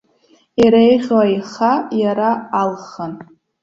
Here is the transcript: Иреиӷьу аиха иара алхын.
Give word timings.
Иреиӷьу 0.63 1.19
аиха 1.23 1.73
иара 2.01 2.29
алхын. 2.61 3.13